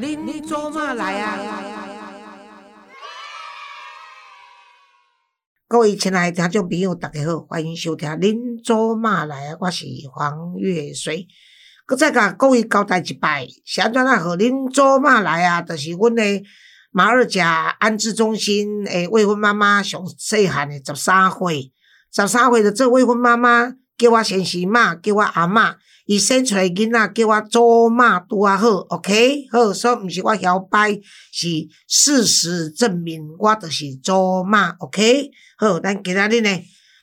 [0.00, 1.36] 恁做嘛来啊？
[5.66, 9.84] 各位亲爱的听众朋友，大家好，欢迎收听《恁做嘛来啊》，我是
[10.14, 11.26] 黄月水。
[11.84, 14.22] 搁再甲各位交代一摆，是安怎啊？
[14.22, 15.62] 互恁做嘛来啊？
[15.62, 16.22] 就是阮的
[16.92, 21.72] 马二甲安置中心诶，未婚妈妈上细汉的十三岁，
[22.14, 25.74] 十三岁的做未婚妈妈，叫我先生妈，叫我阿嬷。
[26.10, 29.46] 伊生出来囡仔叫我做妈拄啊好，OK？
[29.52, 30.98] 好，所以毋是我摇摆，
[31.30, 35.30] 是事实证明我就是做妈，OK？
[35.58, 36.48] 好，咱今仔日呢，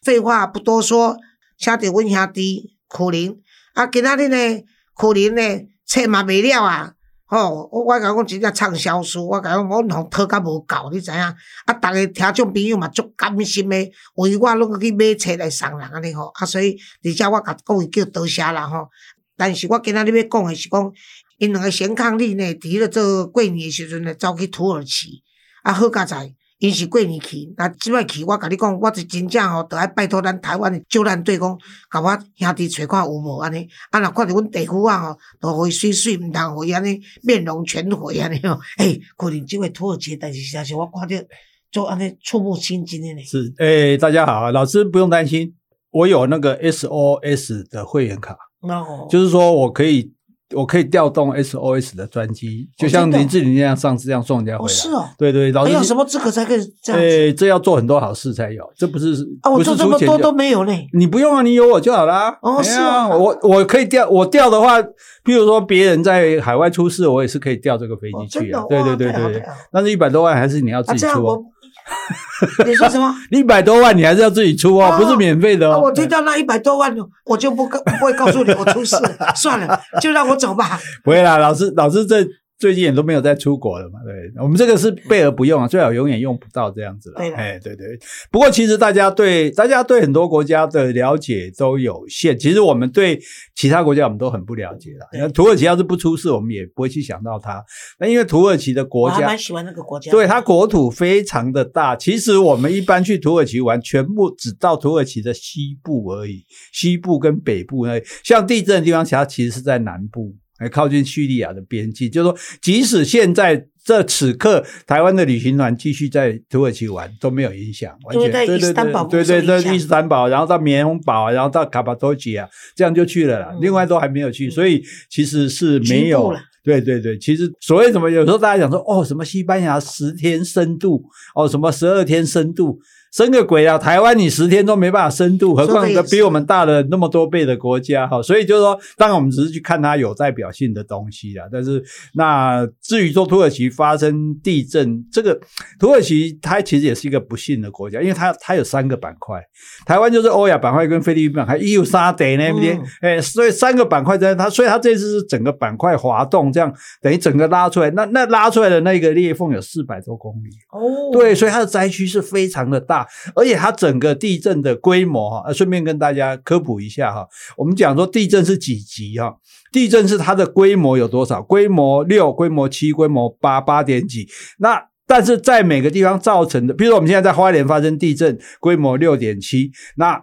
[0.01, 1.15] 废话不多说，
[1.55, 3.39] 请伫阮兄弟苦林，
[3.75, 4.63] 啊，今仔日呢，
[4.95, 5.41] 苦林呢，
[5.85, 6.94] 册嘛未了啊，
[7.27, 11.17] 吼，我我甲讲真正畅销书，我甲讲我拢讨甲无够，你知影？
[11.17, 18.87] 啊，逐个听众朋友嘛足甘心诶，为我拢去买册来送人安尼吼，啊，所以而且我甲各位叫多谢啦吼。
[19.35, 20.91] 但是我今仔日要讲诶是讲，
[21.39, 25.23] 因两个贤伉俪呢，伫咧做过年诶时阵呢，走去土耳其，
[25.63, 26.31] 啊，好佳哉，
[26.65, 31.57] 因是过年去，那即摆去，我甲你讲，我是真正吼，着爱拜托咱台湾的救难队讲，
[31.91, 41.23] 甲我兄弟找看有无安尼，啊，若看着阮地夫啊吼，都互伊水水，毋通互伊安尼面容全毁安尼吼，诶，可能即位土耳其，但是实是我看着
[41.71, 43.21] 就安尼触目惊心诶呢。
[43.23, 45.53] 是，诶，大家好，老师不用担心，
[45.91, 48.35] 我有那个 SOS 的会员卡。
[48.61, 50.14] 哦，就是说我可以，
[50.53, 54.73] 我可以调动 SOS 的专机，就像林志玲那样上次这样送人家回来。
[54.73, 57.01] 是哦，对对，老师有什么资格才可以这样？
[57.01, 60.87] 对，这要做很多好事才有，这不是啊，我做这么多都没有嘞。
[60.93, 62.37] 你不用啊，你有我就好啦。
[62.41, 68.63] 哦，是啊，我我可以调，我调的话，譬如说别人在海外出事，我也是可以调这个飞机去啊。
[68.69, 71.43] 对对对对，但是一百多万还是你要自己出哦。
[72.65, 73.13] 你说什么？
[73.31, 75.79] 一百多万你还是要自己出哦，不是免费的哦。
[75.83, 78.95] 我听到那一百多万，我就不不会告诉你我出事，
[79.35, 80.79] 算了，就让我走吧。
[81.03, 82.25] 不会啦，老师，老师这。
[82.57, 83.99] 最近也都没有再出国了嘛？
[84.03, 87.17] 对，我们这个是备而不用啊，最好永远用不到这样子了。
[87.17, 87.99] 对，哎，对对。
[88.31, 93.19] 不过其实大家对大家对很多国家的了解都有限，其实我们对
[93.55, 95.05] 其他国家我们都很不了解了。
[95.13, 97.63] 那土耳其要是不出事，我们也不会去想到它。
[97.99, 101.95] 那因为土耳其的国家，我蛮喜欢那个国家，对它国土非常的大。
[101.95, 110.33] 其实我们一般去土耳其玩，全部只到土耳其的西部而已，西部跟北部那像地震的地方，其他其实是在南部。
[110.57, 123.55] 还靠近叙利亚的边境，就是说，即使现在这此刻，台湾的旅行团继续在土耳其玩都没有影响，完全对对对对对对，伊斯坦堡，然后到棉红堡，然后到卡巴多吉亚，这样就去了啦。
[123.61, 126.33] 另外都还没有去，所以其实是没有。
[126.63, 131.03] 对对对，其实所谓什么，有时候大家讲说，哦，什么西班牙十天深度，
[131.35, 132.79] 哦，什么十二天深度。
[133.15, 133.77] 生个鬼啊！
[133.77, 138.21] 台湾你十天都没办法深度，何况一个比我们大了那么多倍的国家哈。
[138.21, 141.45] 所以就是说，当然我们只是去看它有代表性的东西啦。
[141.49, 141.81] 但是
[142.15, 145.39] 那至于说土耳其发生地震，这个
[145.79, 149.41] 土耳其它其实也是一个不幸的国家，因为它它有三个板块，
[149.85, 156.69] 台湾就是欧亚板块跟菲律宾板块，还有沙德那边，哎，所以三个板块在它，所以它这次是整个板块滑动，这样
[157.01, 163.04] 等于整个拉出来，那那拉出来的那个裂缝有四百多公里哦，对，所以它的灾区是非常的大。
[163.35, 167.27] 而且它整个地震的规模哈，顺便跟大家科普一下哈。
[167.57, 169.35] 我们讲说地震是几级哈？
[169.71, 171.41] 地震是它的规模有多少？
[171.41, 174.27] 规模六、规模七、规模八、八点几？
[174.59, 180.21] 那但是在每个地方造成的，比如说我们现在在花莲发生地震，规模六点七，那。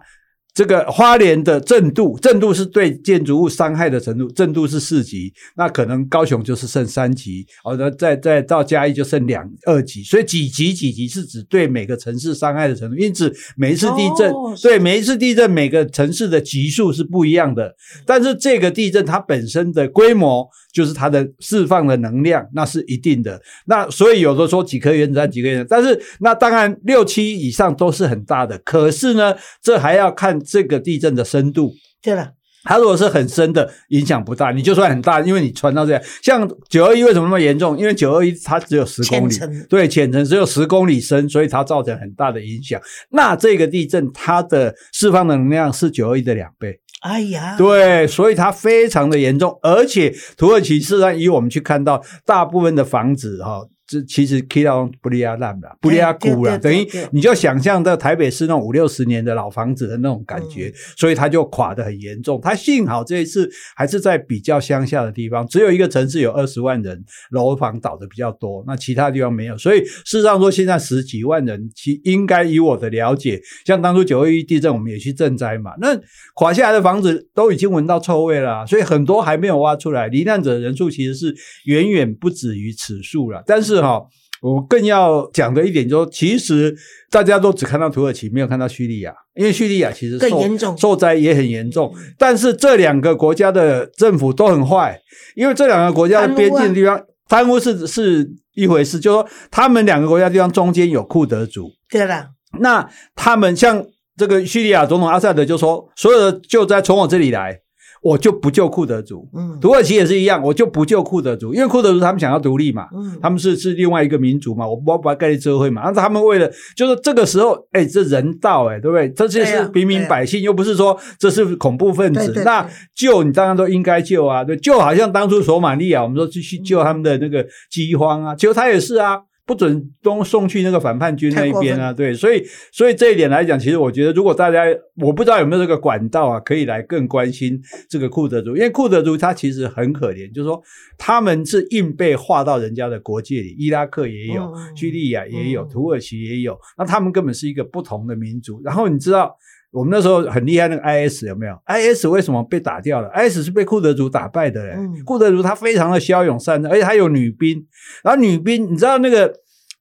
[0.53, 14.31] 这个花莲的震度，震度是对建筑物伤害的程度，震度是四级，那可能高雄就是剩三级，哦，那再再到嘉义就剩两二级，所以几级几级是指对每个城市伤害的程度，因此每一次地震，
[14.61, 17.75] 对每一次地震每个城市的级数是不一样的，
[18.05, 20.47] 但是这个地震它本身的规模。
[20.73, 23.39] 就是它的释放的能量，那是一定的。
[23.65, 28.57] 那所以有的说几颗原子弹，几颗原子，但是那当然六七以上都是很大的。
[28.65, 31.73] 可是呢，这还要看这个地震的深度。
[32.01, 32.31] 对了，
[32.63, 34.51] 它如果是很深的，影响不大。
[34.51, 37.77] 你就算很大，因为你传到这样，像九二一为什么那么严重？
[37.77, 39.33] 因为九二一它只有十公里，
[39.69, 42.81] 对，浅层只有十公里深，所以它造成很大的影响。
[43.09, 46.79] 那这个地震它的释放能量是九二一的两倍。
[47.01, 62.39] 哎呀，对，所以它非常的严重，而且土耳其实上以我们去看到大部分的房子哈，这其实 k 到布利亚烂了，布利亚古了，等于你就想象到台北市那种五六十年的老房子的那种感觉，所以它就垮得很严重。
[62.41, 69.57] 它幸好这一次还是在比较乡下的地方，只有一个城市有二十万人，楼房倒的比较多，那其他地方没有。
[69.57, 75.89] 所以事实上说，现在十几万人，其应该以我的了解，像当初九二一地震，我们也去赈灾嘛，那
[76.35, 81.35] 垮下来的房子都已经闻到臭味了，所以很多还没有挖出来，罹难者人数其实是
[81.65, 83.72] 远远不止于此数了，但是。
[83.75, 84.01] 是哈，
[84.41, 86.75] 我更要讲的一点就是，其实
[87.09, 91.93] 大家都只看到土耳其，没有看到叙利亚，因为叙利亚其实更严重，受灾也很严重。
[92.17, 94.99] 但是这两个国家的政府都很坏，
[95.35, 102.27] 因为这两个国家的边境地方贪污是是一回事，就说他们两个国家地方中间有库德族，对了，
[102.59, 103.83] 那他们像
[104.17, 107.62] 这个叙利亚总统阿萨德就说，所有的救灾从我这里来。
[108.03, 119.09] 我就不救库德族，嗯，土耳其也是一样，我就不救库德族，因为库德族他们想要独立嘛，嗯，他们是是另外一个民族嘛，我不把概率遮会嘛，然后他们为了就是这个时候，哎，这人道哎，对不对？
[119.11, 129.21] 这些是平民百姓，又不是说这是恐怖分子，那救你当然都应该救啊，对，就好像当初索马利亚，我们说去去救他们的那个饥荒啊，其实他也是啊。
[129.45, 131.91] 不准都送去那个反叛军那一边啊！
[131.91, 134.63] 对，所以所以这一点来讲，其实我觉得，如果大家
[134.95, 140.61] 我不知道有没有这个管道啊，可以来更关心这个库德族，因为库德族他其实很可怜，就是说
[140.97, 148.61] 他们是硬被划到人家的国界里，伊拉克也有，叙利亚也有，土耳其也有，那他们根本是一个不同的民族。
[148.63, 149.37] 然后你知道。
[149.73, 154.61] 我们那时候很厉害，那个 IS 有没有？IS 为什么被打掉了？IS 是被库德族打败的。
[155.03, 157.65] 库德族他非常的骁勇善战，而且他有女兵。
[158.03, 159.33] 然后女兵，你知道那个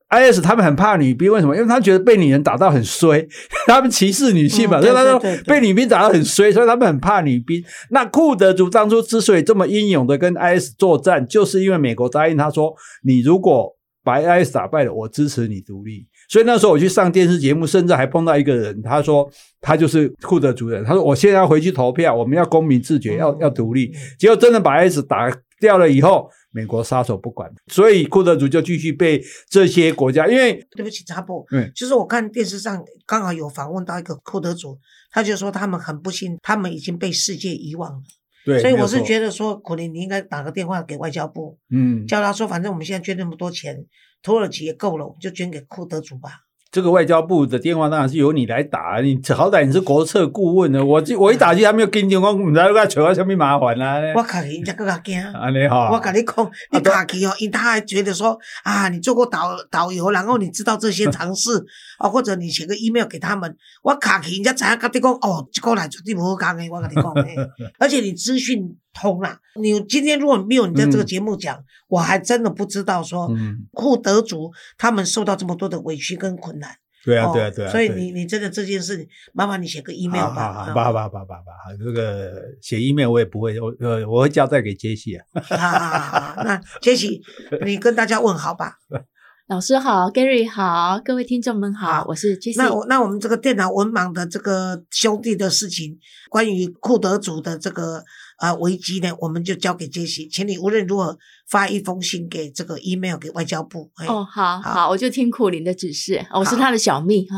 [0.08, 1.54] IS 他们很怕女兵，为什么？
[1.54, 3.28] 因为他觉得被女人打到很衰，
[3.68, 4.80] 他们歧视女性嘛。
[4.80, 7.62] 所以他说被女兵打到很衰，所以他们很怕女兵。
[7.90, 12.74] 那库德族当初之所以这么英勇的跟 IS 作战，就是因为美国答应他说，
[13.04, 16.06] 你如果把 IS 打败了，我支持你独立。
[16.32, 19.31] 所以那时候我去上电视节目，甚至还碰到一个人，他说
[19.61, 23.93] 他就是库德族人，他说我现在要回去投票，我们要公民自觉，要要独立。
[24.19, 25.31] 结果真的把 S 打
[25.61, 30.26] 掉了以后，美国撒手不管，所以库德族就继续被这些国家。
[30.26, 34.78] 因为对不起查布，嗯，就是我看电视上刚好有访问到一个库德族，
[35.11, 38.00] 他就说他们很不幸，他们已经被世界遗忘了。
[38.46, 43.76] 对，所以我是觉得说，可能你应该打个电话给外交部，嗯，叫他说，反正我们现在捐那么多钱。
[44.22, 46.30] 土耳其也够了，我们就捐给库德族吧。
[46.70, 50.82] 这个外交部的电话当然是由你来打，你好歹你是国策顾问呢。
[50.82, 54.00] 我我一打去，他没有跟你讲，唔知佢找我什么麻烦啦。
[54.16, 55.22] 我卡起，人家更加惊。
[55.22, 55.92] 啊，你好。
[55.92, 61.50] 我跟你讲，你卡起哦，因他还觉得说啊，你做过导导游，然后你知道这些常识
[62.00, 63.54] 啊，或者你写个 email 给他们。
[63.82, 65.12] 我卡起，人家怎样跟你讲？
[65.12, 66.66] 哦，过来绝对不好讲的。
[66.70, 67.04] 我跟你讲，
[67.78, 71.58] 而且你资讯通啦，你今天如果没有你在这个节目讲，
[71.88, 73.30] 我还真的不知道说
[73.72, 76.76] 库德族他们受到这么多的委屈跟困难。
[77.04, 77.70] 对啊，对啊，对啊。
[77.70, 80.52] 所以你你真的这件事，麻烦你写个 email 吧。
[80.52, 82.30] 好好，好，好，好，好，这个
[82.60, 85.24] 写 email 我也不会，我呃我会交代给杰西啊。
[85.42, 87.20] 好好好，那杰西，
[87.64, 88.76] 你跟大家问好吧。
[89.48, 92.58] 老师好，Gary 好，各位听众们好，我是杰西。
[92.58, 95.98] 那我那我们这个电脑文盲的这个兄弟的事情，
[96.30, 98.04] 关于库德族的这个。
[98.42, 101.16] 啊，危机呢，我们就交给杰西，请你无论如何
[101.48, 103.88] 发一封信给这个 email 给外交部。
[104.08, 107.36] 哦，好好，我就听苦林的指示，我是他的小秘哈。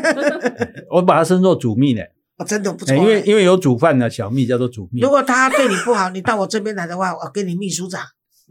[0.90, 2.00] 我把他升做主秘呢，
[2.38, 5.02] 我真的不错，因为因为有煮饭的小秘叫做主秘。
[5.02, 8.02] 如果他对你不好，你到我这边来的话，我给你秘书长。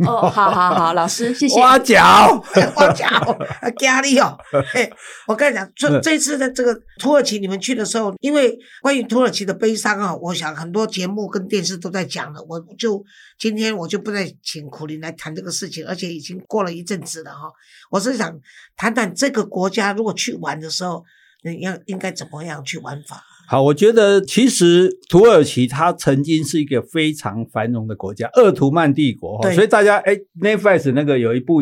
[0.04, 1.58] 哦，好好好，老师， 谢谢。
[1.62, 1.96] 挖角，
[2.76, 3.08] 挖角，
[3.80, 4.38] 压力哦。
[5.26, 12.46] 我跟你讲，这这次的这个土耳其，你们去的时候，因为关于土耳其的悲伤啊，我想很多节目跟电视都在讲了。
[12.50, 13.02] 我就
[13.40, 17.50] 今天我就不再请苦林来谈这个事情，而且已经过了一阵子了哈。
[17.90, 18.38] 我是想
[18.76, 21.06] 谈谈这个国家如果去玩的时候，
[21.44, 23.24] 你要应该怎么样去玩法。
[23.48, 31.62] 好，我觉得其实土耳其它曾经是一个非常繁荣的国家，鄂图曼帝国哈，所以大家哎，Netflix 那个有一部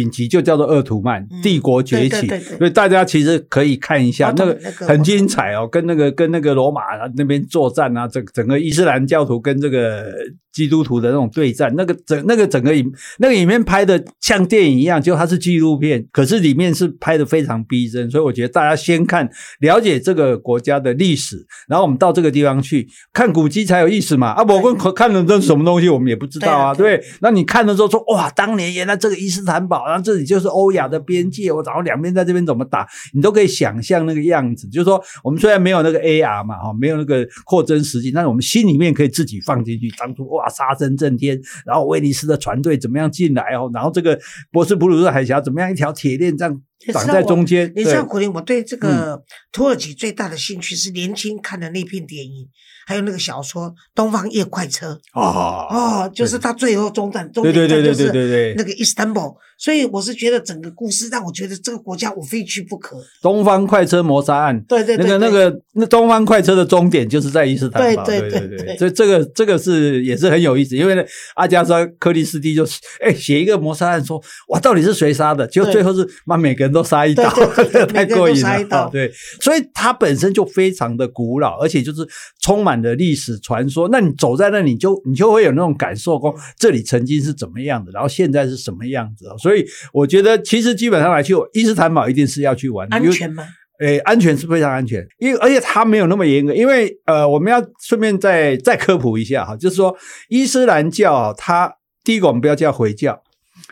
[0.00, 2.26] 影集就叫做《鄂图曼帝国崛起》，
[2.58, 6.80] 所以大家其实可以看一下，那个很精彩哦，跟那个跟那个罗马
[7.16, 10.12] 那边作战啊，整整个伊斯兰教徒跟这个。
[10.52, 19.26] 基督徒的那种对战，那个整那个整个影那个影片拍的像电影一样，就它是纪录片，可是里面是拍的非常逼真，所以我觉得大家先看
[19.60, 21.38] 了解这个国家的历史，
[21.70, 24.32] 然后我们到这个地方去看古迹才有意思嘛。
[24.32, 27.02] 啊，我们看的这是什么东西，我们也不知道啊，对？
[27.22, 34.68] 那你看的时候说哇，当年原来这个伊斯坦堡好，然后这里就是欧亚的边界，我然后两边在这边怎么打，你都可以想象那个样子。
[34.68, 44.18] 就是说，我们虽然没有那个 AR 嘛，哈，没有那个扩增实境，但是我们心里面可以自己放进去，当初哇杀声震天，然后威尼斯的船队怎么样进来哦，然后这个
[44.50, 46.62] 博斯普鲁斯海峡怎么样一条铁链这样。
[46.92, 47.72] 挡在中间。
[47.76, 49.22] 你知道古林，我对这个
[49.52, 52.48] 土耳其最大的兴趣是年轻看的那片电影，
[52.86, 59.34] 还有那个小说《东方夜快车》哦哦，就是他最后终站终点站就是那个伊斯坦堡。
[59.58, 62.96] 所以我是觉得整个故事让我觉得这个国家我非去不可。
[63.20, 68.76] 东方快车谋杀案，对对，那个那个那东方快车的终点就是在伊斯坦堡，对对对对。
[68.76, 71.04] 所以这个这个是也是很有意思，因为呢，
[71.36, 72.66] 阿加莎克里斯蒂就
[73.00, 75.46] 哎写一个谋杀案，说哇到底是谁杀的？
[75.46, 77.22] 结果最后是把每个人都杀一刀，
[77.86, 78.88] 太过瘾了。
[78.90, 82.04] 对，所以它本身就非常的古老，而且就是
[82.40, 83.88] 充满了历史传说。
[83.92, 89.26] 那你走在那里，就你就会有那种感受，说这里曾经是怎么样的，然后现在是什么样子。
[89.38, 89.52] 所以。
[89.52, 93.44] 所以我觉得，其实基本上来去伊斯坦堡一定是要去玩，安全吗？
[93.80, 96.54] 诶，安全是非常安全，因为而且它没有那么严格。
[96.54, 99.94] 因为呃，我们要顺便再再科普一下哈，就是说
[100.30, 101.70] 伊斯兰教它
[102.02, 103.22] 第一个我们不要叫回教。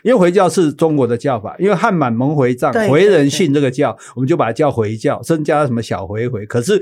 [0.02, 6.46] 因为回教是中国的教法，因为汉满蒙回藏回人信这个教，我们就把它叫回教，甚至叫什么小回回。
[6.46, 6.80] 可是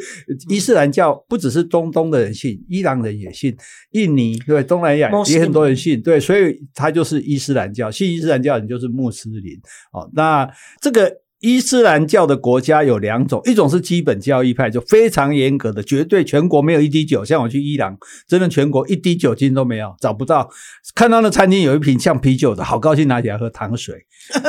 [0.49, 3.57] 伊斯兰教不只是中东的人信，伊朗人也信，
[3.93, 7.90] 印尼对东南亚也很多人信，对，所以它就是伊斯兰教。
[7.90, 9.55] 信伊斯兰教人就是穆斯林
[9.93, 10.09] 哦。
[10.12, 10.49] 那
[10.81, 11.12] 这个。
[11.40, 17.25] 伊斯兰教的国家有两种，一种是基本教义派，就非常严格的，绝对全国没有一滴酒。
[17.25, 20.49] 像我去伊朗，真的全国一滴酒精都没有，找不到。
[20.97, 23.95] 看到那餐厅有一瓶像啤酒的，好高兴拿起来喝糖水，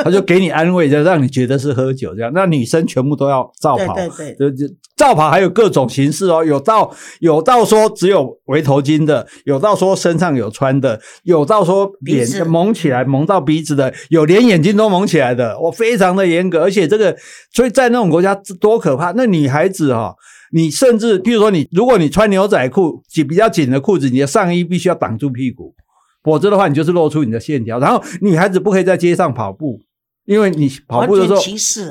[0.02, 2.32] 他就给你安慰，就让你觉得是喝酒这样。
[2.34, 16.79] 那女生全部都要罩袍，对对对，罩袍还有各种形式哦，有到有到说只有围头巾的，有到说身上有穿的，有到说脸蒙起来蒙到鼻子的，有连眼睛都蒙起来的，我非常的严格，而且。
[16.86, 17.16] 这个，
[17.52, 19.12] 所以在那种国家多可怕！
[19.16, 20.14] 那女孩子哈，
[20.52, 25.74] 你甚至，比如说你，如果你穿牛仔裤紧比较紧的裤子，你的上衣必须要挡住屁股，
[26.22, 27.78] 否则的话，你就是露出你的线条。
[27.78, 29.80] 然后女孩子不可以在街上跑步，
[30.26, 31.40] 因为你跑步的时候，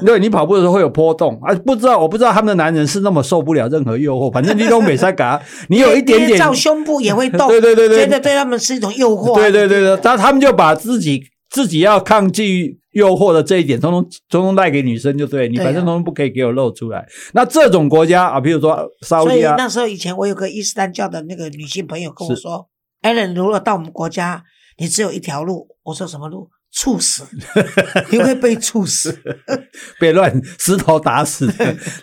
[0.06, 1.54] 对，你跑步的时候会有波动啊！
[1.66, 11.24] 不知道，我不知道他们的男人是那么受不了任何诱惑， 反正你都美塞嘎，你有一点点照胸部也会动，对对对对，觉得对他们是一种诱惑，对对对对，他他们就把自己。
[11.52, 17.04] 自己要抗拒诱惑的这一点，通通通通带给女生就对，你反正通通不可以给我露出来。
[17.34, 22.70] 那这种国家啊，比如说沙特，所以那时候以前我有个伊斯兰教的那个女性朋友跟我说
[23.02, 24.44] ：“Allen，如果到我们国家，
[24.78, 27.24] 你只有一条路。”我说：“什么路？”处死，
[28.12, 29.18] 你会被猝死，
[30.00, 31.52] 被乱石头打死。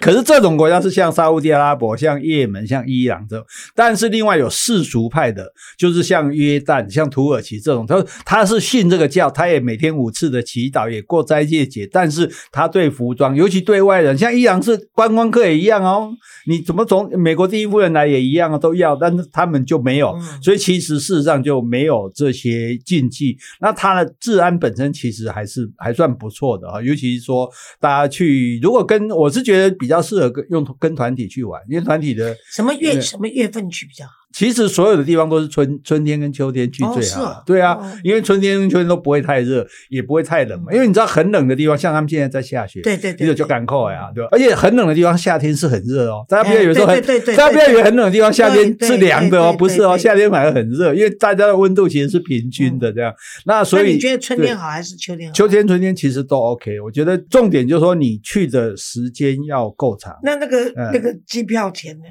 [0.00, 3.46] 可是这种国家是像沙地阿拉伯、像也门、像伊朗这种，
[3.76, 16.12] 但是另外有世俗派的，就是像约旦、像土耳其这种，他他是信这个教，他也每天五次的祈祷，也过斋戒节，但是他对服装，尤其对外人，像伊朗是观光客也一样哦。
[16.48, 23.38] 你怎么从美国第一夫人来也一样啊，都要，但是他们就没有，所以其实事实上就没有这些禁忌。
[23.60, 24.55] 那他的治安。
[24.58, 34.12] 本身其实还是还算不错的啊，尤其是说大家去，如果跟我是觉得比较适合跟用跟团体去玩，因为团体的什么月什么月份去比较好。
[34.36, 40.70] 其实所有的地方都是春春天跟秋天去最好，对啊，因为春天跟秋天都不会太热，也不会太冷嘛。
[40.74, 44.28] 因为你知道很冷的地方，像他们现在在下雪，对对对，就赶扣呀，对吧？
[44.32, 46.22] 而且很冷的地方，夏天是很热哦。
[46.28, 53.10] 大家不要以为说很，大家不要以为很冷的地方夏天是凉的哦，不是哦，夏天反而很热，因为大家的温度其实是平均的这样。
[53.46, 55.32] 那所以你觉得春天好还是秋天好？
[55.32, 56.78] 秋天、春天其实都 OK。
[56.82, 60.14] 我觉得重点就是说你去的时间要够长。
[60.22, 62.04] 那那个那个机票钱呢？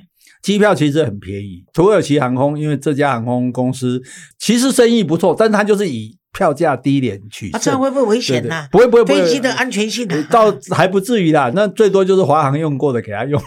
[0.46, 4.00] 机票其实很便宜，土耳其航空因为这家航空公司
[4.38, 7.60] 其实生意不错，但是它就是以票价低廉取胜。
[7.60, 8.68] 这样会不会危险呢？
[8.72, 11.52] 不会不会，飞机的安全性倒还不至于啦。
[11.56, 13.42] 那最多就是华航用过的给他用，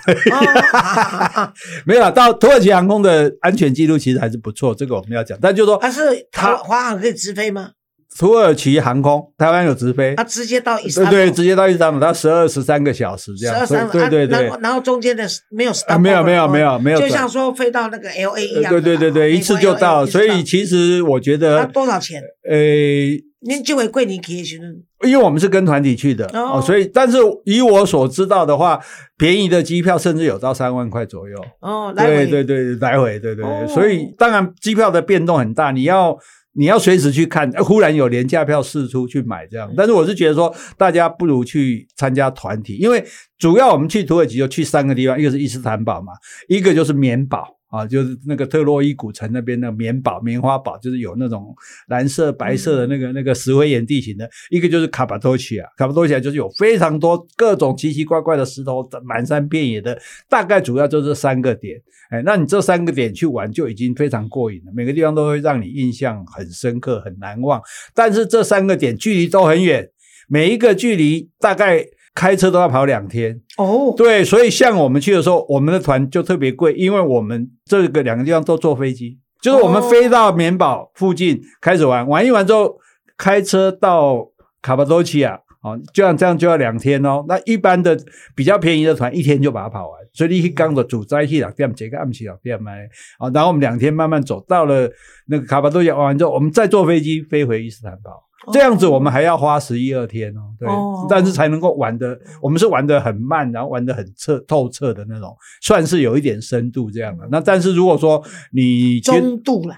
[1.87, 2.11] 没有啦。
[2.11, 5.39] 到土耳其航空的安全记录其实还是不错，这个我们要讲。
[5.41, 6.01] 但就说，它是
[6.33, 7.71] 它华航可以直飞吗？
[8.17, 22.21] 土耳其航空，台湾有直飞，它直接到伊斯坦，对对，直接到伊斯坦堡，它十二十三个小时这样，对对对，然后中间的没有啊，没有没有没有没有，就像说飞到那个 L A 一样，对对对对，一次就到，所以其实我觉得，多少钱？
[22.51, 24.59] 诶，您就会贵，你可以去，
[25.05, 28.81] 因为我们是跟团体去的哦，所以但是以我所知道的话，
[29.17, 31.37] 便宜的机票甚至有到三万块左右。
[31.61, 36.19] 哦，来对对对，来回对对对，所以当然机票的变动很大，你要。
[36.55, 43.05] 你要随时去看，忽然有廉价票试出去买这样，但是我是觉得说，大家不如去参加团体，因为
[43.39, 46.13] 主要我们去土耳其就去三个地方，一个是伊斯坦堡嘛，
[46.49, 51.55] 一个就是棉堡，啊，就是那个特洛伊古城那边的棉堡、棉花堡，就是有那种
[51.89, 60.01] 蓝色、白色的那个那个石灰岩地形的；一个就是卡巴多奇亚，卡巴多奇亚就是有非常多各种奇奇怪怪的石头，满山遍野的。
[60.29, 61.79] 大概主要就这三个点，
[62.11, 67.61] 哎，那你这三个点去玩就已经非常过瘾了，每个地方都会让你印象很深刻、很难忘。
[67.95, 69.87] 但是这三个点距离都很远，
[70.29, 71.87] 每一个距离大概。
[72.19, 73.41] 开车都要跑两天。
[73.59, 82.77] 哦，对，所以像我们去的时候，我们的团就特别贵，因为我们这个两个地方都坐飞机，就是我们飞到棉堡附近开始玩，玩一玩之后
[83.17, 84.27] 开车到
[84.61, 87.25] 卡巴多奇亚，哦，就像这样就要两天哦。
[87.27, 87.99] 那一般的
[88.35, 92.85] 比较便宜的团一天就把它跑完，所以你刚的主灾去两天，这个暗期两天买，
[93.19, 94.89] 啊，然后我们两天慢慢走到了
[95.27, 98.25] 那个卡巴多奇亚玩完之后，我们再坐飞机飞回伊斯坦堡。
[98.53, 100.69] 这样子我们还要花十一二天哦，对，
[101.11, 107.29] 但是才能够玩的，我们是玩的很慢，然后玩的很彻透彻的那种，算是有一点深度这样的。
[107.31, 108.23] 那但是如果说
[108.53, 109.75] 你中度了，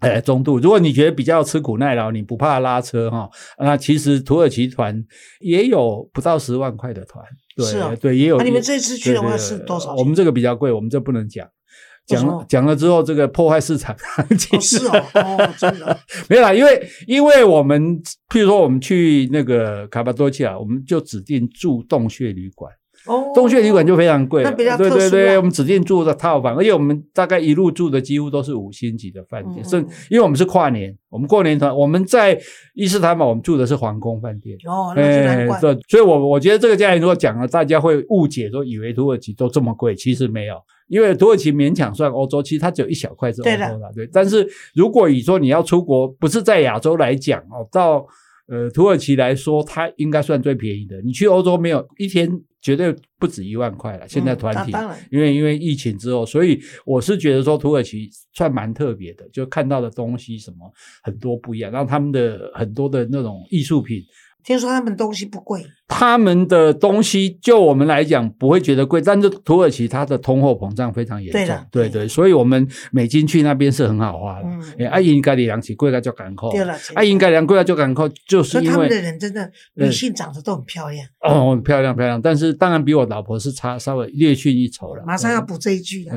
[0.00, 5.02] 哎，中度，如果你觉得比较吃苦耐劳，你不怕拉车哈，那其实土耳其团
[5.40, 7.24] 也有不到十万块的团，
[7.56, 8.36] 对对，也有。
[8.36, 9.94] 那你们这次去的话是多少？
[9.94, 11.48] 我们这个比较贵，我们这不能讲。
[12.06, 13.96] 讲讲了之后，这个破坏市场
[14.60, 15.98] 是哦，哦，真的
[16.30, 22.72] 没有啦，因为因为我们譬如说我们去那个卡巴多奇亚，我们就指定住洞穴旅馆。
[23.06, 32.38] 哦，洞穴旅馆就非常贵，对对对，我们指定住的套房，而且我们大概一路住的几乎都是五星级的饭店，甚因为我们是跨年，我们过年团我们在
[32.74, 34.56] 伊斯坦堡，我们住的是皇宫饭店。
[34.66, 35.26] 哦，那。
[35.88, 40.56] 所以，我我觉得这个价钱如果讲了，大家会误解，说以为土耳其都这么贵，其实没有。
[40.88, 44.08] 因为土耳其勉强算欧洲，其实它只有一小块是欧洲的，对。
[44.12, 48.06] 但是如果以说你要出国，不是在亚洲来讲哦，到
[48.48, 51.00] 呃土耳其来说，它应该算最便宜的。
[51.02, 54.08] 你去欧洲没有一天绝对不止一万块了。
[54.08, 54.72] 现在团体，
[55.10, 60.72] 因为因为疫情之后，所以我是觉得说土耳其算蛮特别的，就看到的东西什么
[61.02, 64.02] 很多不一样，然后他们的很多的那种艺术品。
[64.44, 74.48] 听说他们东西不贵，他们的东西就我们来讲不会觉得贵，但是土耳其它的通货膨胀非常严重，对对，所以我们美金去那边是很好花的。
[74.78, 85.04] 嗯，啊，应该的两起贵了就赶扣，对了，啊，应该两贵了就赶扣，就是因为他们的人真的女性长得都很漂亮哦，漂亮漂亮，但是当然比我老婆是差稍微略逊一筹了。
[85.06, 86.14] 马上要补这一句了，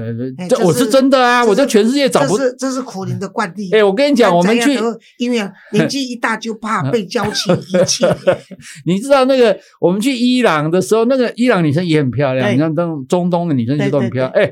[0.50, 3.70] 这我是真的啊，我在全世界找不，这是这是苦林的惯例。
[3.72, 4.80] 哎，我跟你讲，我们去，
[5.18, 5.40] 因为
[5.72, 8.04] 年纪一大就怕被 娇妻遗弃。
[8.86, 12.54] 你知道那个我们去伊朗的时候，那个伊朗女生也很漂亮。
[12.54, 14.32] 你看，东中东的女生其实都很漂亮。
[14.32, 14.52] 哎，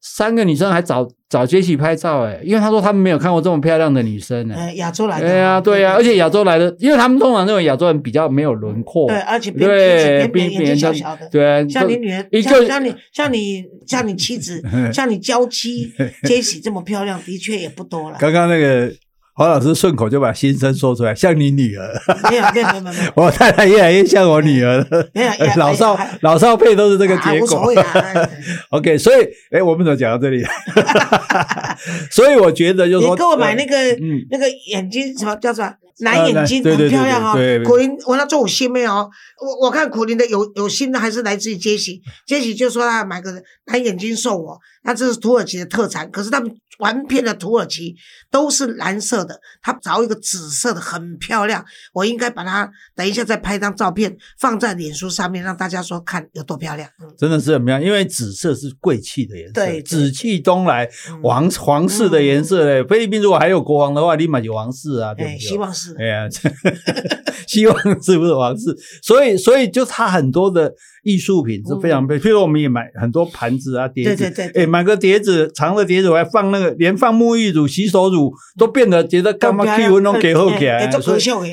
[0.00, 4.50] 三个女生还找找杰西拍照，哎，因为他说他们没有看过这么漂亮的女生。
[4.52, 5.26] 哎，亚洲来的。
[5.26, 9.08] 对呀，对呀，而且亚洲来的，因为他们通常认为亚洲人比较没有轮廓。
[9.08, 11.28] 对，而且对，比眼睛小小的。
[11.30, 15.92] 对，像你女儿，像像你像你像你妻子， 像你娇妻
[16.22, 18.16] 杰西这么漂亮，的确也不多了。
[18.20, 18.92] 刚刚那个。
[19.36, 21.92] 黄老师顺口就把心声说出来，像你女儿，
[22.30, 27.70] 没有没有没有， 我太太越来越像我女儿了，没有 老少老少配都是这个结果。
[28.72, 30.42] OK，所以哎，我们怎么讲到这里？
[32.10, 33.76] 所以我觉得就是说，你给我买那个
[34.30, 35.70] 那个眼睛什么叫什么？
[36.00, 37.32] 蓝眼睛很漂亮哦，
[37.64, 39.08] 苦林，我那做我新妹哦，
[39.40, 47.94] 我我看苦林的有有新的还是来自于杰西，杰西就说他买个蓝眼睛送我，那这是土耳其的特产，可是他们玩遍了土耳其
[48.30, 56.88] 都是蓝色的，他找一个紫色的很漂亮，我应该把它等一下再拍张照片放在脸书上面，让大家说看有多漂亮。
[57.18, 60.88] 真的是很漂亮，因为紫色是贵气的颜色，对，紫气东来，
[61.22, 62.84] 皇皇室的颜色嘞。
[62.84, 65.94] 菲律宾如果还有国王的话，立马有皇室啊，对希望是。
[65.98, 66.28] 哎呀，
[67.46, 68.76] 希望是不是王室？
[69.02, 70.72] 所以，所以就它很多的
[71.06, 80.84] 艺术品是非常，譬如我们也买很多盘子啊、碟子，对对对，哎，买个碟子，长的碟子，我还放那个，连放沐浴乳、洗手乳都变得觉得干嘛气温都给后起来，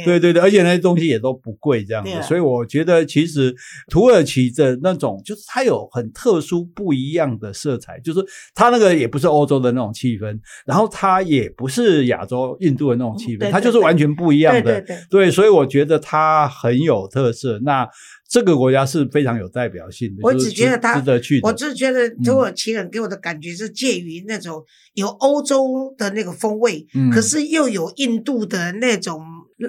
[0.04, 2.10] 对对对，而且那些东西也都不贵，这样子。
[2.24, 3.56] 所以我觉得其实
[3.92, 10.36] 土耳其的那种，就是它有很特殊不一样的色彩，就是它那个也不是欧洲的那种气氛，
[10.66, 14.52] 然后它也不是亚洲、印度的那种气氛，它就是完全不一样。
[14.63, 17.60] 对对对，所以我觉得它很有特色。
[17.63, 17.88] 那
[18.34, 20.22] 这个国家是非常有代表性的。
[20.24, 21.39] 我只觉得它值得去。
[21.43, 24.65] 我只觉得土耳其人给我的感觉是介于那种
[24.96, 29.24] 有欧洲的那个风味，可是又有印度的那种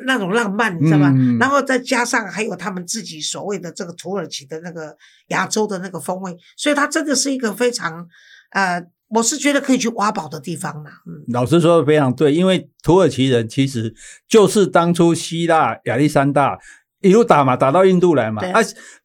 [0.06, 1.12] 那种浪漫，你知道吗？
[1.38, 4.96] 然后再加上还有他们自己所谓的这个土耳其的那个
[5.28, 8.08] 亚洲的那个风味，所以它真的是一个非常
[8.52, 8.82] 呃。
[9.08, 10.90] 我是觉得可以去挖宝的地方啦。
[11.06, 13.94] 嗯，老师说的非常对，因为土耳其人其实
[14.26, 16.58] 就是当初希腊亚历山大
[17.04, 18.42] 一路打嘛，打到印度来嘛。
[18.52, 18.60] 啊，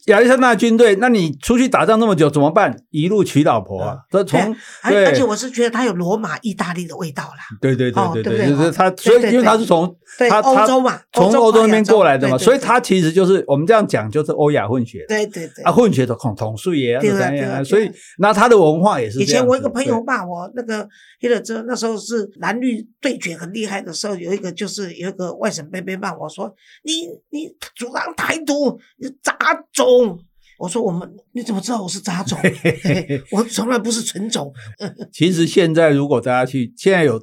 [0.06, 2.76] 亚历山大军队，那你出去打仗那么久怎么办？
[2.92, 4.56] 一路娶老婆啊，这从
[4.88, 7.58] 对，而且我是觉得他有罗马意大利的味道啦。
[7.60, 9.94] 对对对对对，就是他，所以因为他是从
[10.30, 15.06] 他欧洲嘛，从欧洲那边过来的嘛，所以他其实就是我们这样讲，就是欧亚混血。
[15.10, 19.20] 对对对，啊，混血的统统帅也是这样，所以那他的文化也是。
[19.20, 20.88] 以前我一个朋友骂我，那个
[21.22, 29.36] 黑了这那时候是蓝绿对决很厉害的时候，有一个就是有一个外省妹妹骂我说：“你你主张台独，你杂
[29.73, 30.19] 种。”
[30.60, 32.38] 我说：“我们你怎么知道我是杂种？
[33.32, 34.54] 我从来不是纯种。
[35.10, 37.17] ”其实现在如果大家去，现在有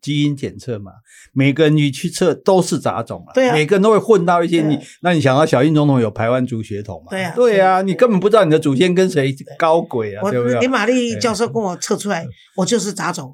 [0.00, 0.90] 基因检测嘛，
[1.32, 3.30] 每个人你去测都是杂种啊。
[3.32, 4.76] 对啊，每个人都会混到一些你。
[5.02, 7.10] 那你想到小英总统有台湾族血统嘛？
[7.10, 10.58] 对啊，对啊，你根本不知道你的祖先跟谁高轨啊，对不对？
[10.58, 13.32] 林玛丽教授跟我测出来，我就是杂种。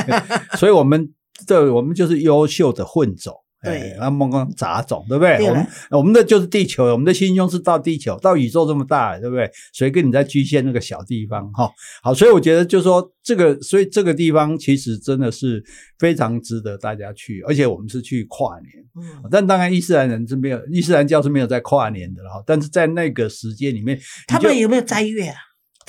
[0.60, 1.10] 所以我们
[1.46, 3.34] 这我们就是优秀的混种。
[3.62, 5.46] 对，那梦光杂种，对不对？
[5.46, 9.50] 我们我们的就是地球，我们的心胸是到地球，到宇宙这么大，对不对？
[9.74, 11.52] 谁跟你在局限那个小地方？
[11.52, 11.70] 哈，
[12.02, 15.62] 好，所以我觉得就是说这个，所以这个地方其实真的是
[15.98, 25.36] 非常值得大家去，而且我们是去跨年，嗯，但当然伊斯兰人是没有，伊斯兰教是没有在跨年的哈，但是在那个时间里面，他们有没有斋月啊？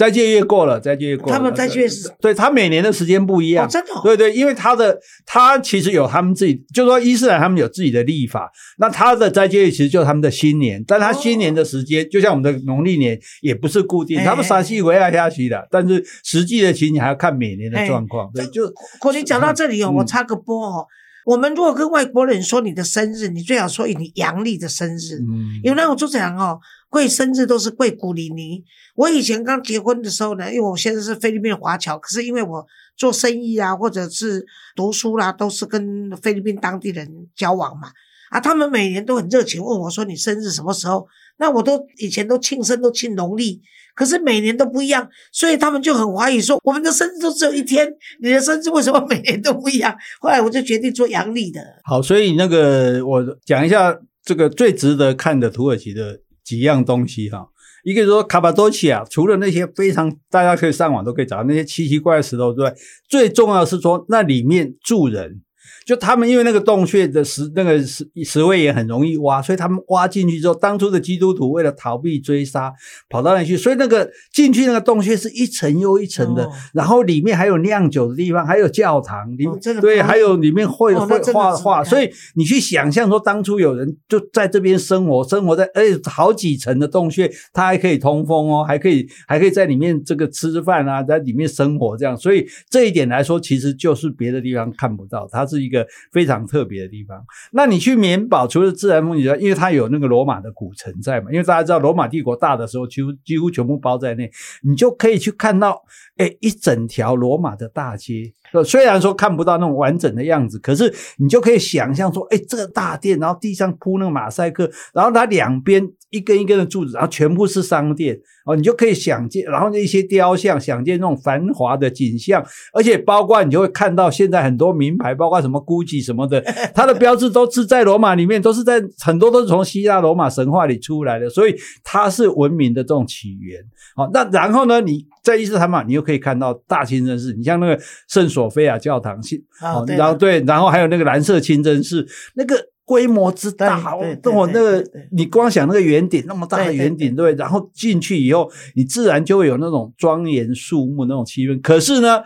[0.01, 1.37] 斋戒月过了，斋戒月过了。
[1.37, 3.91] 他们斋戒是，对他每年的时间不一样，真的。
[4.01, 18.27] 对对，因为他的他其实有他们自己，就说伊斯兰他们有自己的历法，那他的斋戒月其实就是他们的新年，但他新年的时间就像我们的农历年也不是固定，他们陕西回来下去的，但是实际的情形还要看每年的状况。
[18.33, 18.63] 对，就
[18.99, 20.87] 可你讲到这里哦，我插个播哦。
[21.23, 26.59] 我们如果跟外国人说你的生日，你最好说你阳历的生日，嗯，因为那我就讲哦，
[26.91, 28.61] 贵生日都是贵古里尼。
[28.95, 32.63] 我以前刚结婚的时候呢，因为我现在是菲律宾华侨，可是因为我
[32.97, 37.87] 做生意啊，或者是读书啦，都是跟菲律宾当地人交往嘛，
[38.29, 41.07] 啊，他们每年都很热情问我说你生日什么时候？
[41.39, 43.61] 那我都以前都庆生都庆农历。
[43.93, 47.85] 可是每年都不一样，所以他们就很怀疑说，我们的生日都只有一天，
[48.21, 49.93] 你的生日为什么每年都不一样？
[50.21, 51.61] 后来我就决定做阳历的。
[51.83, 57.47] 好，所以那个我讲一下这个最值得看的土耳其的几样东西哈。
[57.83, 62.73] 一个说卡巴多奇啊，除了那些非常大家可以上网都可以找到那些奇奇怪怪石头之外，
[63.09, 65.41] 最重要是说那里面住人。
[65.85, 72.71] 就他们因为那个洞穴的石那个石石位也很容易挖，所以他们挖进去之后，当初的基督徒为了逃避追杀，
[73.09, 79.45] 跑到那里去，所以那个进去那个洞穴是一层又一层的，然后里面还有酿酒的地方，还有教堂，里
[79.81, 95.71] 对，还有里面会会画画，所以你去想象说，当初有人就在这边生活，生活在而且好几层的洞穴，它还可以通风哦，还可以还可以在里面这个吃饭啊，在里面生活这样，所以这一点来说，其实就是别的地方看不到，它是一。
[95.71, 97.17] 个非常特别的地方。
[97.53, 104.29] 那你去缅宝，除了自然风景之外，因为它有那个罗马的古城在嘛，因为大家知道罗马帝国大的时候，几乎几乎全部包在内，
[104.67, 105.81] 你就可以去看到，
[106.17, 108.33] 哎，一整条罗马的大街。
[108.65, 118.19] 虽然说看不到那种完整的样子，可是你就可以想象说，哎，这个大殿，然后地上铺那个马赛克，然后它两边一根一根的柱子，然后全部是商店。
[118.43, 126.39] 哦，你就可以想见，然后那些雕像，想见那种繁华的景象，而且包括你就会看到现在很多名牌，包括什么 GUCCI 什么的，
[126.73, 133.59] 它的标志都是在罗马里面，都是在很多都是从希腊罗马神话里出来的，所以它是文明的这种起源。
[133.95, 139.19] 好，那然后呢，你在伊斯坦堡，你又可以看到大清真寺，你像那个圣索菲亚教堂，
[139.61, 142.55] 哦，然后对，然后还有那个蓝色清真寺，那个。
[142.83, 151.61] 规模之大，我那个你光想那个圆顶那么大的圆顶，对，然后进去以后，你自然就会有那种庄严肃穆那种气氛。
[151.61, 152.21] 可是呢，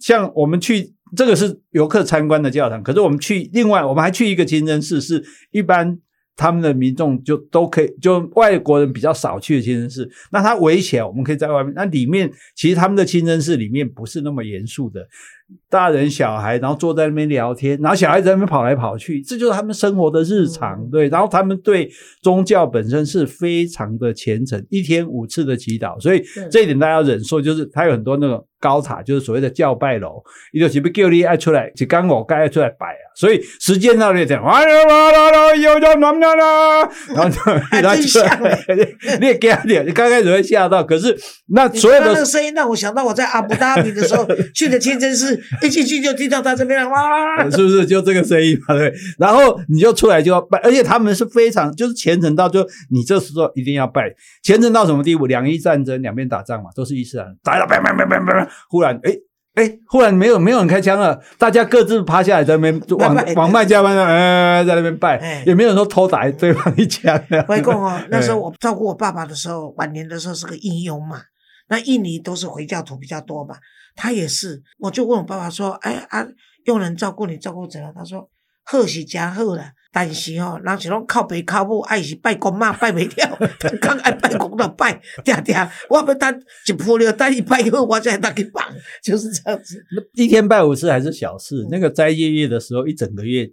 [0.00, 5.98] 像我们去这个是游客参观的教堂，可是我们去另外我们还去一个清真寺，是一般
[6.36, 10.10] 他们的民众就都可以，就外国人比较少去的清真寺。
[10.32, 11.72] 那它围起来，我们可以在外面。
[11.76, 15.06] 那里面其实他们的清真寺里面不是那么严肃的。
[15.68, 20.88] 大人小孩，然后坐在那边聊天，然后小孩子在那边跑来跑去，这就是他们生活的日常。
[20.90, 21.90] 对，然后他们对
[22.22, 27.40] 宗教本身是非常的虔诚，一天五次的祈祷，所以这一点大家要忍受。
[27.40, 33.04] 就是他有很多那种高塔，就是所谓的教拜楼，一个是不叫你爱出来，就刚我该出来摆啊。
[33.16, 36.80] 所以时间到了，讲哇啦哇啦啦，又叫暖暖啦，
[37.14, 38.02] 然 后然后就
[39.20, 41.16] 你也吓掉，你刚开始会吓到，可是
[41.48, 45.34] 那所有的那个声音让我想到我在阿布达比的时候 去的清真寺。
[45.62, 48.74] 一进去就听到他这边哇， 是不是就这个声音嘛？
[48.74, 55.26] 对，然后你就出来就要拜，而且他们是非常就是虔诚到就你这时候一定要拜，虔诚到什么地步？
[55.26, 59.12] 两伊战争两边打仗嘛，都是伊斯兰，打到拜拜拜拜拜，忽然哎
[59.54, 67.18] 哎，忽然没有没有人开枪了，大家各自趴下来在那边往往麦家班呃在那边拜，也没有人说偷打对方一枪。
[67.46, 71.18] 外公哦， 那时候我照顾我爸爸的时候，晚年的时候是个印佣嘛，
[71.68, 73.56] 那印尼都是回教徒比较多嘛，
[73.94, 76.26] 他也是，我就问我爸爸说，哎啊，
[76.64, 77.92] 佣人照顾你照顾怎样？
[77.94, 78.30] 他说。
[78.66, 83.38] 好是真好啦，但是哦，人是拢靠北靠母，爱是拜公嘛，拜袂了，
[83.78, 88.64] 刚爱拜公就拜，嗲嗲，我要等一破了，等一拜以后，我再当去绑，
[89.04, 89.84] 就是这样子。
[90.14, 93.46] 一天拜五次还是小事，那个斋月月的时候，一整个月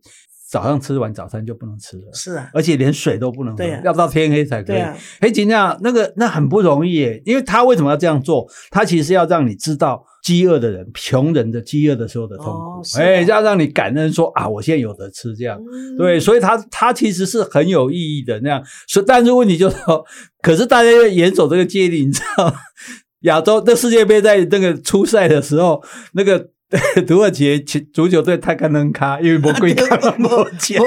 [0.51, 4.81] 早上吃完早餐就不能吃了，是啊，而且连水都不能喝，要到天黑才可以。
[4.81, 8.45] 啊，黑金那那个那很不容易耶，因为他为什么要这样做？
[8.69, 10.05] 他其实要让你知道。
[10.21, 15.59] 饥饿的人，穷人的饥饿的时候的痛苦，哎，要让你感恩说啊，我现在有得吃，这样
[15.97, 18.63] 对，所以他他其实是很有意义的那样。
[18.87, 20.05] 所但是问题就是说，
[20.43, 22.53] 可是大家要严守这个戒律，你知道，
[23.21, 25.81] 亚洲那世界杯在那个初赛的时候，
[26.13, 26.51] 那个。
[27.05, 27.59] 土耳其
[27.93, 30.81] 足球队太看能卡，因为魔鬼卡 了魔脚，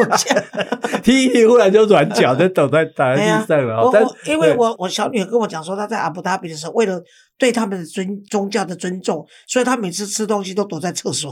[1.04, 3.82] 踢一踢忽然就软脚，就倒在倒在地上了。
[3.82, 7.02] 我我因为我我小女儿跟我讲说，她在阿布达比的时候，为了
[7.36, 11.30] 对他们的尊宗教的尊重，所以她每次吃东西都躲在厕所。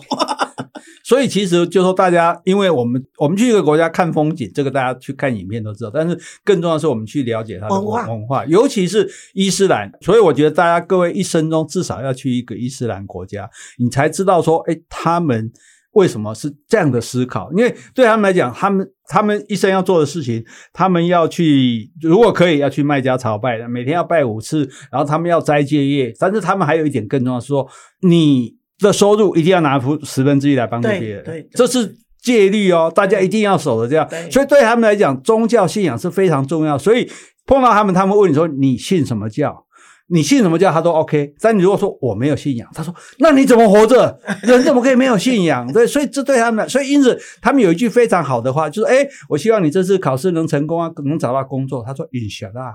[1.04, 5.90] 所以其实就说大家，因为我们我们去一个国家看风景，这个大家去看影片都知道。
[5.92, 9.90] 但是更重要的是，我们去了解它的文化，尤其是伊斯兰。
[10.00, 15.50] 所以我觉得大家各位一生中至少要去一个伊斯兰国家，你才知道说，哎，他们
[15.92, 17.50] 为什么是这样的思考？
[17.52, 26.12] 因为对他们来讲，他们他们一生要做的事情，他们要去，如果可以要去麦加朝拜的，每天要拜五次，然后他们要斋戒业。
[26.18, 27.68] 但是他们还有一点更重要，是说
[28.00, 28.61] 你。
[28.82, 34.08] 的收入一定要拿出十分之一来帮助别人，对，这是戒律哦，大家一定要守的这样。
[34.30, 36.76] 所以对他们来讲，宗教信仰是非常重要。
[36.76, 37.10] 所以
[37.46, 39.64] 碰到他们，他们问你说你信什么教？
[40.08, 40.70] 你信什么教？
[40.70, 41.32] 他都 OK。
[41.40, 44.20] 但你如果说我没有信仰，他说那你怎么活着？
[44.44, 45.72] 人怎么可以没有信仰？
[45.72, 51.82] 对，所以这对他们，所以因此他们有一句非常好的话，就是哎，我希望你这次考试能成功啊，能找到工作。
[51.82, 52.72] 他说印夏拉，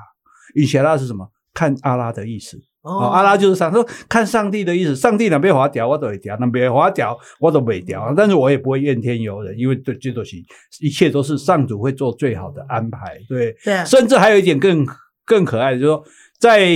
[0.56, 1.28] 印夏拉是什么？
[1.54, 2.58] 看阿拉的意思。
[2.88, 10.38] 哦，阿拉就是上说看上帝的意思，上帝哪边滑掉我都会掉，那边滑掉我都没掉，但是我也不会怨天尤人，因为这这都是
[10.80, 14.86] 一切都是上主会做最好的安排，对，对，甚至还有一点更
[15.26, 16.04] 更可爱的，就是说
[16.40, 16.70] 在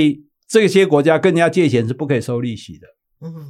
[0.47, 2.87] 这些国家跟人家借钱是不可以收利息的。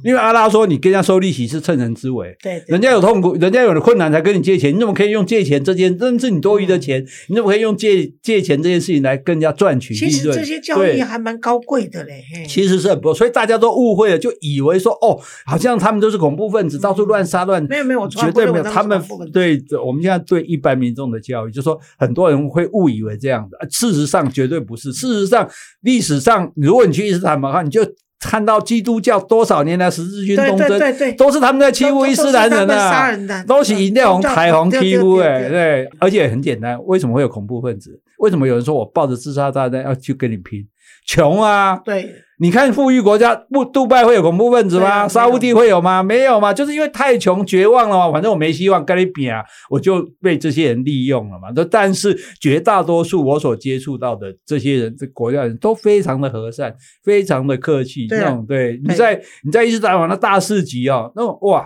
[0.04, 10.10] 因为阿拉说你跟人家收利息是趁人之危，对，人家有痛苦，人家有了困难才跟你借钱，你怎么可以用借钱这件，这是你多余的钱，你怎么可以用借借钱这件事情来跟人家赚取利润？
[10.10, 25.48] 其实这些教育还蛮高贵的嘞，其实是很不，所以大家都误会了，就以为说哦，好像他们都是恐怖分子，到处乱杀乱，没有没有，绝对没有，他们对我们现在对一般民众的教育，就说很多人会误以为这样的，事实上绝对不是，事实上
[25.80, 27.82] 历史上，如果你去伊斯坦的话，你就。
[28.22, 38.00] 看到基督教多少年来十字军东征，都是他们在欺负伊斯兰人啊，都是以那种台红欺负哎，对，而且很简单，为什么会有恐怖分子？
[38.18, 40.66] 为什么有人说我抱着自杀炸弹要去跟你拼？
[41.06, 42.14] 穷啊，对。
[42.42, 45.06] 你看富裕国家不，杜拜会有恐怖分子吗？
[45.06, 46.02] 沙乌地会有吗？
[46.02, 48.10] 没有嘛，就是因为太穷绝望了嘛。
[48.10, 51.52] 反正我没希望跟你比啊，我就被这些人利用了嘛。
[51.70, 56.74] 但是绝大多数我所接触到的这些人，这国家人都非常的和善，
[57.04, 58.08] 非常的客气。
[58.10, 61.64] 那种对，你在你在伊斯兰王的大市集哦，那种哇，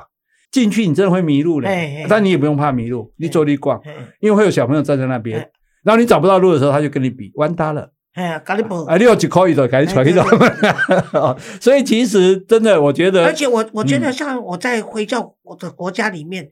[0.52, 1.70] 进去你真的会迷路的，
[2.06, 3.80] 但你也不用怕迷路，你走你逛，
[4.20, 5.38] 因为会有小朋友站在那边，
[5.82, 7.92] 然后你找不到路的时候，他就跟你比，完蛋了。
[8.16, 11.36] 哎呀，咖喱啊，你有几块一的，赶紧传一道。
[11.60, 16.48] 所以其实真的，我觉得，而且我我觉得，像我在回教我的国家里面，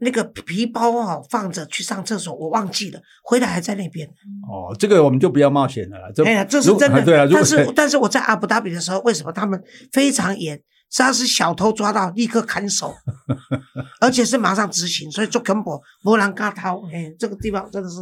[0.00, 4.06] 那个皮包啊放着去上厕所，我忘记了，回来还在那边。
[4.46, 5.96] 哦，这个我们就不要冒险了。
[6.26, 7.00] 哎呀，这是真的。
[7.04, 9.58] 对啊，但是但是我在阿布达比的时候，为什么他们
[9.90, 10.60] 非常严？
[10.90, 12.94] 只要是小偷抓到，立刻砍手，
[14.00, 15.10] 而且是马上执行。
[15.10, 16.82] 所以做根本不能嘎偷。
[16.92, 17.96] 哎，这个地方真的是，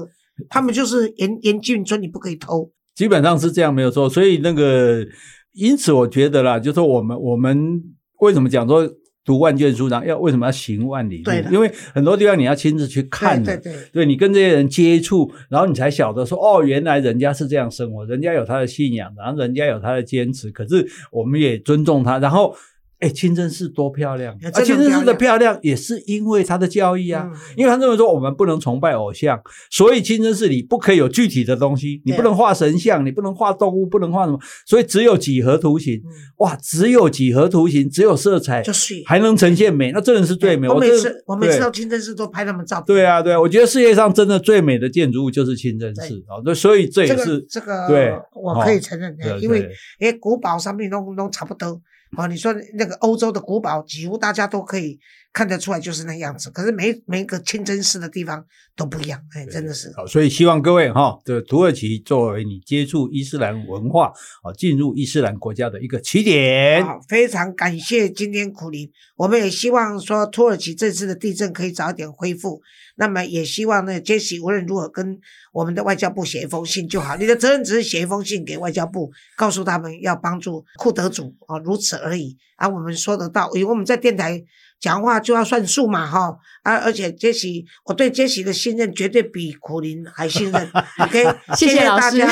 [0.49, 2.69] 他们就是严严禁说你不可以偷。
[2.97, 5.07] 基本上是这样没有错，所以那个，
[5.53, 7.81] 因此我觉得啦，就是我们我们
[8.21, 8.91] 为什么讲说
[9.25, 11.33] 读万卷书，然后要为什么要行万里路？
[11.53, 22.57] 因为很多地方你要亲自去看的，对对，对你跟这些人接触，然后你才晓得说，哦，原来人家是这样生活，人家有他的信仰，然后人家有他的坚持，可是我们也尊重他，然后。
[22.99, 24.35] 哎，清真寺多漂亮！
[24.43, 29.39] 啊，清真寺的漂亮也是因为它的教义啊，因为他认为说我们不能崇拜偶像，
[29.71, 36.03] 所以清真寺里不可以有具体的东西，你不能画神像，你不能画动物，不能画什么，所以只有几何图形。
[36.39, 40.67] 哇，只有几何图形，只有色彩，就是还能呈现美，那真的是最美。
[40.67, 42.87] 我每次我每次到清真寺都拍他们照片。
[42.87, 49.69] 对啊，对啊，我觉得世界上真的最美的建筑物就是清真寺啊，那，所以这也是这个对，我可以承认的，因为
[50.01, 51.79] 哎，古堡上面都都差不多。
[52.17, 54.99] 啊，你说那个欧洲的古堡，几乎大家都可以
[55.37, 56.51] 看得出来就是那样子。
[56.51, 58.43] 可是每每一个清真寺的地方
[58.75, 59.93] 都不一样，哎，真的是。
[59.95, 64.07] 好，所以希望各位哈，这土耳其作为你接触伊斯兰文化
[64.43, 66.83] 啊，进入伊斯兰国家的一个起点。
[66.83, 72.63] 好，非常感谢今天苦林，我们也希望说土耳其这次的地震可以早一点恢复。
[72.99, 75.19] 那么也希望呢，杰西无论如何跟
[75.53, 77.15] 我们的外交部写一封信就好。
[77.19, 82.39] 你的责任只是写一封信给外交部，告诉他们要帮助库德族啊，如此而已。
[82.57, 84.43] 啊，我们说得到，因为我们在电台
[84.81, 86.37] 讲话就要算数嘛，哈。
[86.63, 90.71] 而，而且杰西，我对杰西的信任绝对比苦林还信任。
[90.99, 91.25] OK，
[91.57, 92.29] 谢谢大家，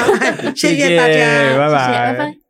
[0.55, 2.44] 谢谢大家，拜拜拜。